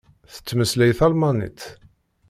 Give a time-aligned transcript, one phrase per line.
[0.33, 1.59] Tettmeslay talmanit.